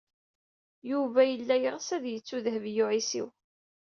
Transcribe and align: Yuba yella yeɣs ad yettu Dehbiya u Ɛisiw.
Yuba 0.91 1.21
yella 1.25 1.55
yeɣs 1.57 1.87
ad 1.95 2.03
yettu 2.07 2.37
Dehbiya 2.45 2.83
u 2.83 2.87
Ɛisiw. 2.93 3.27